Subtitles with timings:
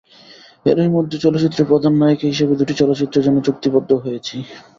[0.65, 4.35] এরই মধ্যে চলচ্চিত্রের প্রধান নায়িকা হিসেবে দুটি চলচ্চিত্রের জন্য চুক্তিবদ্ধও হয়েছি।